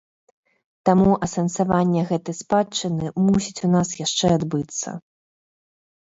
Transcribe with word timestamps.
Таму 0.89 1.11
асэнсаванне 1.25 2.01
гэтай 2.11 2.35
спадчыны 2.41 3.11
мусіць 3.25 3.63
у 3.67 3.69
нас 3.75 3.87
яшчэ 4.05 4.31
адбыцца. 4.37 4.95